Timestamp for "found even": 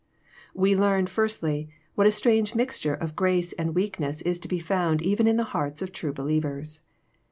4.59-5.27